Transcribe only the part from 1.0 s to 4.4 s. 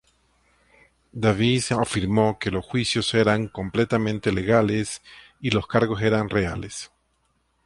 Davies afirmó que los juicios eran completamente